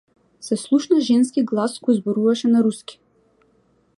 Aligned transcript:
Се 0.45 0.55
слушна 0.61 1.01
женски 1.09 1.43
глас 1.51 1.77
кој 1.87 1.99
зборуваше 1.99 2.53
на 2.55 2.65
руски. 2.69 3.01